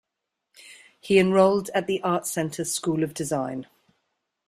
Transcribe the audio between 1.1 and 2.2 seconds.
enrolled at the